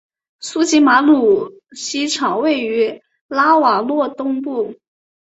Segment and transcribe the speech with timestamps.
[0.39, 4.73] 苏吉马努鲁机场位于拉瓦若东部。